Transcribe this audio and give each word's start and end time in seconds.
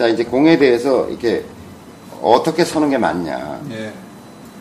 자, 0.00 0.08
이제 0.08 0.24
공에 0.24 0.56
대해서 0.56 1.06
이렇게 1.10 1.44
어떻게 2.22 2.64
서는 2.64 2.88
게 2.88 2.96
맞냐. 2.96 3.60
예. 3.72 3.92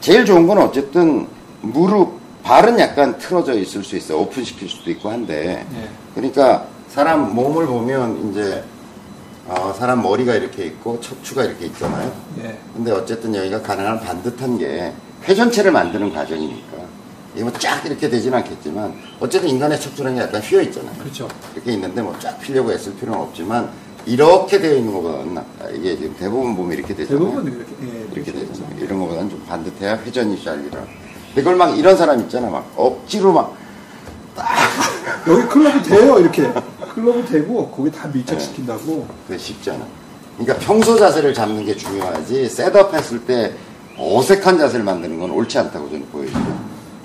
제일 0.00 0.24
좋은 0.24 0.46
건 0.46 0.58
어쨌든 0.58 1.26
무릎, 1.60 2.20
발은 2.44 2.78
약간 2.78 3.18
틀어져 3.18 3.54
있을 3.54 3.82
수 3.82 3.96
있어요. 3.96 4.20
오픈시킬 4.20 4.68
수도 4.68 4.92
있고 4.92 5.10
한데. 5.10 5.66
예. 5.74 5.88
그러니까 6.14 6.68
사람 6.88 7.34
몸을 7.34 7.66
보면 7.66 8.30
이제 8.30 8.62
어, 9.48 9.74
사람 9.76 10.02
머리가 10.02 10.36
이렇게 10.36 10.66
있고 10.66 11.00
척추가 11.00 11.42
이렇게 11.42 11.66
있잖아요. 11.66 12.12
예. 12.44 12.56
근데 12.72 12.92
어쨌든 12.92 13.34
여기가 13.34 13.60
가능한 13.60 14.02
반듯한 14.02 14.56
게 14.58 14.92
회전체를 15.26 15.72
만드는 15.72 16.14
과정이니까 16.14 16.76
이게 17.34 17.42
뭐쫙 17.42 17.84
이렇게 17.86 18.08
되진 18.08 18.32
않겠지만 18.34 18.94
어쨌든 19.18 19.48
인간의 19.48 19.80
척추라는 19.80 20.16
게 20.16 20.22
약간 20.22 20.40
휘어 20.40 20.60
있잖아요. 20.62 20.94
그렇죠. 21.00 21.26
이렇게 21.56 21.72
있는데 21.72 22.02
뭐 22.02 22.14
쫙 22.20 22.38
피려고 22.38 22.72
애쓸 22.72 22.94
필요는 22.94 23.18
없지만 23.20 23.68
이렇게 24.06 24.60
되어 24.60 24.74
있는 24.74 25.34
낫다. 25.34 25.70
이게 25.70 25.96
지금 25.96 26.14
대부분 26.18 26.56
보면 26.56 26.76
이렇게 26.76 26.94
되잖아요. 26.94 27.26
대부분 27.26 27.46
이렇게, 27.46 27.72
예, 27.82 28.06
이렇게 28.12 28.32
되죠. 28.32 28.62
이런 28.78 28.98
것보다는 29.00 29.30
좀 29.30 29.44
반듯해야 29.46 29.98
회전이 29.98 30.42
잘 30.42 30.64
일어나. 30.64 30.84
근데 31.28 31.42
그걸 31.42 31.56
막 31.56 31.78
이런 31.78 31.96
사람 31.96 32.20
있잖아. 32.20 32.48
막 32.48 32.70
억지로 32.76 33.32
막 33.32 33.56
여기 35.28 35.46
클럽이 35.46 35.82
돼요, 35.82 36.18
이렇게. 36.18 36.52
클럽이 36.94 37.24
되고, 37.26 37.68
거기 37.70 37.90
다 37.90 38.08
밀착시킨다고. 38.08 39.06
그게 39.26 39.38
쉽지 39.38 39.70
않아. 39.70 39.86
그러니까 40.36 40.66
평소 40.66 40.96
자세를 40.98 41.32
잡는 41.32 41.64
게 41.64 41.76
중요하지 41.76 42.48
셋업 42.48 42.92
했을 42.94 43.24
때 43.24 43.52
어색한 43.96 44.58
자세를 44.58 44.84
만드는 44.84 45.20
건 45.20 45.30
옳지 45.30 45.56
않다고 45.58 45.88
저는 45.88 46.06
보여요. 46.06 46.30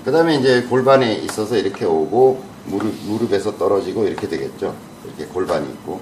그 0.04 0.10
다음에 0.10 0.34
이제 0.36 0.62
골반에 0.62 1.14
있어서 1.14 1.56
이렇게 1.56 1.84
오고 1.84 2.42
무릎, 2.66 2.92
무릎에서 3.06 3.56
떨어지고 3.56 4.06
이렇게 4.06 4.28
되겠죠. 4.28 4.74
이렇게 5.04 5.26
골반이 5.32 5.66
있고 5.68 6.00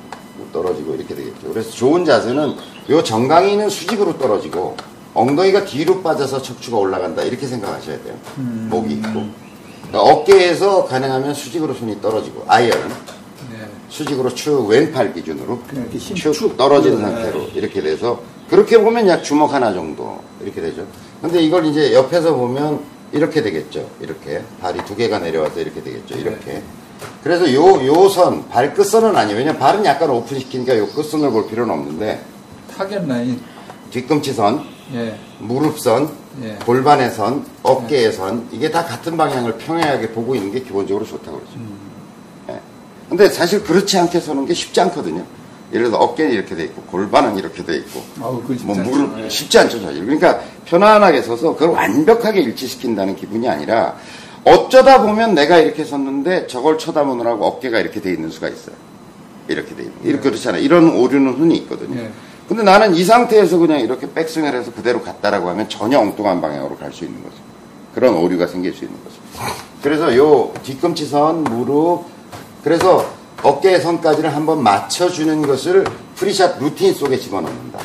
떨어지고 0.53 0.95
이렇게 0.95 1.15
되겠죠. 1.15 1.49
그래서 1.53 1.71
좋은 1.71 2.05
자세는 2.05 2.55
요 2.91 3.03
정강이는 3.03 3.69
수직으로 3.69 4.19
떨어지고 4.19 4.77
엉덩이가 5.15 5.65
뒤로 5.65 6.03
빠져서 6.03 6.43
척추가 6.43 6.77
올라간다 6.79 7.23
이렇게 7.23 7.47
생각하셔야 7.47 8.03
돼요. 8.03 8.15
목이 8.37 8.95
있고 8.95 9.27
그러니까 9.89 10.01
어깨에서 10.01 10.85
가능하면 10.85 11.35
수직으로 11.35 11.75
손이 11.75 12.01
떨어지고 12.01 12.45
아이언은 12.47 12.89
예. 13.53 13.69
수직으로 13.89 14.35
쭉 14.35 14.67
왼팔 14.69 15.15
기준으로 15.15 15.61
쭉 16.15 16.57
떨어진 16.57 16.97
네. 16.97 17.03
상태로 17.03 17.49
이렇게 17.55 17.81
돼서 17.81 18.21
그렇게 18.49 18.79
보면 18.79 19.09
약 19.09 19.23
주먹 19.23 19.53
하나 19.53 19.73
정도 19.73 20.21
이렇게 20.43 20.61
되죠. 20.61 20.87
근데 21.21 21.43
이걸 21.43 21.67
이제 21.67 21.93
옆에서 21.95 22.35
보면 22.35 22.81
이렇게 23.13 23.43
되겠죠. 23.43 23.89
이렇게 24.01 24.43
발이 24.61 24.85
두 24.85 24.95
개가 24.95 25.19
내려와서 25.19 25.61
이렇게 25.61 25.83
되겠죠. 25.83 26.15
네. 26.15 26.21
이렇게. 26.21 26.63
그래서 27.23 27.53
요 27.53 27.85
요 27.87 28.09
선 28.09 28.49
발끝선은 28.49 29.15
아니에요. 29.17 29.39
왜냐면 29.39 29.59
발은 29.61 29.85
약간 29.85 30.11
오픈시키니까 30.11 30.79
요 30.79 30.87
끝선을 30.89 31.31
볼 31.31 31.49
필요는 31.49 31.73
없는데 31.73 32.21
target 32.77 33.07
line. 33.07 33.41
뒤꿈치 33.91 34.33
선, 34.33 34.65
예. 34.95 35.19
무릎 35.39 35.79
선, 35.81 36.11
예. 36.43 36.57
골반의 36.65 37.11
선, 37.11 37.45
어깨의 37.63 38.13
선 38.13 38.47
이게 38.53 38.71
다 38.71 38.85
같은 38.85 39.17
방향을 39.17 39.57
평행하게 39.59 40.11
보고 40.11 40.35
있는 40.35 40.53
게 40.53 40.61
기본적으로 40.61 41.05
좋다고 41.07 41.39
그러죠. 41.39 41.55
음. 41.57 41.79
예. 42.51 42.61
근데 43.09 43.29
사실 43.31 43.63
그렇지 43.65 43.99
않게 43.99 44.21
서는 44.21 44.45
게 44.47 44.55
쉽지 44.55 44.81
않거든요. 44.83 45.25
예를 45.73 45.87
들어 45.91 45.99
어깨는 45.99 46.33
이렇게 46.33 46.55
돼 46.55 46.65
있고 46.65 46.83
골반은 46.83 47.37
이렇게 47.39 47.63
돼 47.65 47.77
있고 47.77 48.03
아우, 48.23 48.43
뭐 48.63 48.77
않죠. 48.79 48.91
무릎 48.91 49.19
예. 49.21 49.29
쉽지 49.29 49.59
않죠 49.59 49.81
사실. 49.81 50.03
그러니까 50.05 50.41
편안하게 50.67 51.23
서서 51.23 51.53
그걸 51.55 51.71
완벽하게 51.71 52.41
일치시킨다는 52.41 53.17
기분이 53.17 53.49
아니라 53.49 53.97
어쩌다 54.45 55.03
보면 55.03 55.35
내가 55.35 55.59
이렇게 55.59 55.85
섰는데 55.85 56.47
저걸 56.47 56.79
쳐다보느라고 56.79 57.45
어깨가 57.47 57.79
이렇게 57.81 58.01
돼 58.01 58.13
있는 58.13 58.31
수가 58.31 58.49
있어요. 58.49 58.75
이렇게 59.49 59.75
돼 59.75 59.83
있는. 59.83 59.97
이렇게 60.05 60.31
그렇잖아요. 60.31 60.63
이런 60.63 60.91
오류는 60.91 61.35
흔히 61.35 61.57
있거든요. 61.59 62.01
예. 62.01 62.11
근데 62.49 62.63
나는 62.63 62.95
이 62.95 63.05
상태에서 63.05 63.59
그냥 63.59 63.81
이렇게 63.81 64.11
백스윙을 64.13 64.55
해서 64.55 64.73
그대로 64.73 65.03
갔다라고 65.03 65.49
하면 65.51 65.69
전혀 65.69 65.99
엉뚱한 65.99 66.41
방향으로 66.41 66.77
갈 66.77 66.93
수 66.93 67.05
있는 67.05 67.23
거죠. 67.23 67.37
그런 67.95 68.15
오류가 68.15 68.47
생길 68.47 68.73
수 68.75 68.85
있는 68.85 68.97
거죠. 69.05 69.17
그래서 69.83 70.17
요 70.17 70.53
뒤꿈치 70.63 71.05
선, 71.07 71.45
무릎, 71.45 72.05
그래서 72.65 73.11
어깨의 73.43 73.81
선까지를 73.81 74.35
한번 74.35 74.63
맞춰주는 74.63 75.43
것을 75.43 75.85
pre-shot 76.17 76.59
routine 76.59 76.95
속에 76.95 77.19
집어넣는다. 77.19 77.79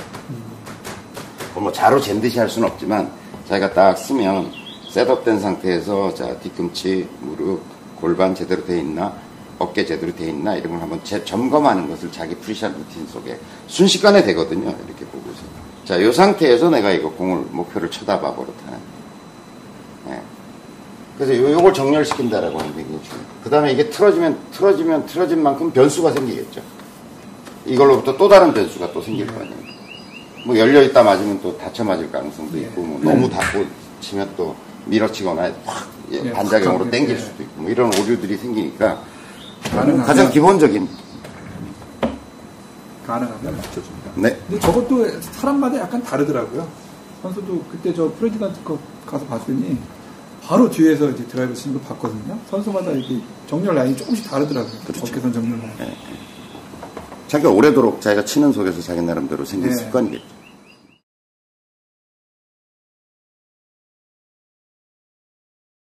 뭐 1.56 1.72
자로 1.72 2.02
잰 2.02 2.20
듯이 2.20 2.40
할 2.40 2.50
수는 2.50 2.68
없지만 2.70 3.12
자기가 3.48 3.74
딱 3.74 3.98
서면 3.98 4.52
setup된 4.98 5.40
상태에서 5.40 6.14
자 6.14 6.38
뒤꿈치, 6.38 7.08
무릎, 7.20 7.62
골반 8.00 8.36
제대로 8.36 8.64
돼 8.64 8.78
있나, 8.80 9.12
어깨 9.58 9.84
제대로 9.84 10.14
돼 10.16 10.30
있나 10.30 10.56
이런 10.56 10.74
걸 10.74 10.82
한번 10.82 11.04
재- 11.04 11.26
점검하는 11.26 11.90
것을 11.90 12.12
자기 12.12 12.36
pre-shot 12.36 12.72
routine 12.78 13.08
속에 13.08 13.40
순식간에 13.66 14.24
되거든요. 14.24 14.70
이렇게 14.86 15.04
보고서. 15.06 15.40
자, 15.84 15.98
이 15.98 16.14
상태에서 16.14 16.70
내가 16.70 16.92
이거 16.92 17.10
공을 17.10 17.46
목표를 17.50 17.90
쳐다봐 17.90 18.36
버릇하는. 18.36 18.78
예. 20.10 20.22
그래서 21.18 21.38
요, 21.42 21.52
요걸 21.54 21.74
정렬시킨다라고 21.74 22.60
하는 22.60 22.70
게 22.76 22.84
굉장히 22.84 23.04
중요해요. 23.04 23.28
그 23.44 23.50
다음에 23.50 23.72
이게 23.72 23.90
틀어지면, 23.90 24.38
틀어지면, 24.52 25.06
틀어진 25.08 25.42
만큼 25.42 25.72
변수가 25.72 26.12
생기겠죠. 26.12 26.62
이걸로부터 27.66 28.16
또 28.16 28.30
다른 28.30 28.54
변수가 28.54 28.92
또 28.94 29.02
생길 29.02 29.26
거 29.26 29.40
아니에요. 29.40 29.56
뭐 30.46 30.56
열려있다 30.56 31.02
맞으면 31.02 31.42
또 31.42 31.58
닫혀 31.58 31.84
맞을 31.84 32.12
가능성도 32.12 32.58
있고, 32.60 32.82
뭐 32.82 33.00
너무 33.04 33.28
닫고 33.28 33.66
치면 34.02 34.30
또 34.38 34.56
밀어치거나 34.86 35.52
확 35.66 35.88
예, 36.12 36.22
예, 36.26 36.32
반작용으로 36.32 36.86
확 36.86 36.92
땡길 36.92 37.16
예. 37.16 37.20
수도 37.20 37.44
있고, 37.44 37.62
뭐 37.62 37.72
이런 37.72 37.88
오류들이 37.88 38.38
생기니까 38.38 39.02
가능하면, 39.72 40.06
가장 40.06 40.30
기본적인, 40.30 40.88
가능하면 43.08 43.58
맞춰줍니다. 43.58 44.12
네. 44.16 44.38
근데 44.48 44.60
저것도 44.60 45.22
사람마다 45.22 45.80
약간 45.80 46.04
다르더라고요. 46.04 46.68
선수도 47.22 47.64
그때 47.72 47.94
저 47.94 48.12
프레지던트 48.20 48.64
컵 48.64 48.80
가서 49.06 49.26
봤더니 49.26 49.78
바로 50.42 50.70
뒤에서 50.70 51.10
이제 51.10 51.26
드라이브 51.26 51.54
치는 51.54 51.78
걸 51.80 51.88
봤거든요. 51.88 52.38
선수마다 52.50 52.92
이렇게 52.92 53.22
정렬 53.48 53.76
라인이 53.76 53.96
조금씩 53.96 54.30
다르더라고요. 54.30 54.74
그렇죠. 54.86 55.06
어깨선 55.06 55.32
정렬 55.32 55.58
라인. 55.60 55.94
자기가 57.30 57.50
오래도록 57.50 58.02
자기가 58.02 58.26
치는 58.26 58.52
속에서 58.52 58.82
자기 58.82 59.02
나름대로 59.02 59.46
생긴 59.46 59.70
네. 59.70 59.76
습관이겠죠. 59.76 60.43